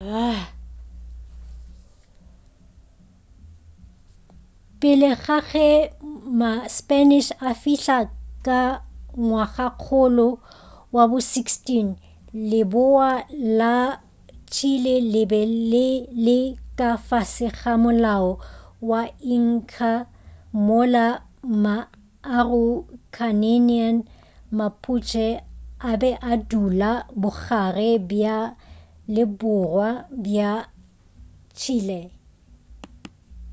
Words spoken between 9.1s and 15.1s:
ngwagakgolo wa bo 16 leboa la chile